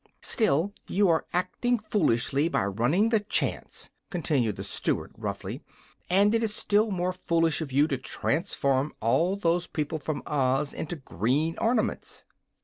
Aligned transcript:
"Still, 0.23 0.73
you 0.87 1.09
are 1.09 1.27
acting 1.31 1.77
foolishly 1.77 2.49
by 2.49 2.65
running 2.65 3.09
the 3.09 3.19
chance," 3.19 3.91
continued 4.09 4.55
the 4.55 4.63
Steward, 4.63 5.13
roughly; 5.15 5.61
"and 6.09 6.33
it 6.33 6.41
is 6.41 6.55
still 6.55 6.89
more 6.89 7.13
foolish 7.13 7.61
of 7.61 7.71
you 7.71 7.87
to 7.87 7.99
transform 7.99 8.93
all 8.99 9.35
those 9.35 9.67
people 9.67 9.99
from 9.99 10.23
Oz 10.25 10.73
into 10.73 10.95
green 10.95 11.55
ornaments." 11.59 12.25